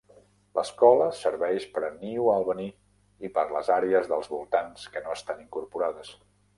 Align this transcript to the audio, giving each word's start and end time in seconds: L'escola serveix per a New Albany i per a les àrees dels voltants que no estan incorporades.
L'escola 0.59 1.09
serveix 1.17 1.67
per 1.75 1.83
a 1.83 1.91
New 1.99 2.31
Albany 2.37 2.65
i 3.29 3.33
per 3.39 3.45
a 3.47 3.55
les 3.59 3.73
àrees 3.79 4.13
dels 4.15 4.35
voltants 4.35 4.91
que 4.97 5.09
no 5.09 5.19
estan 5.21 5.49
incorporades. 5.49 6.17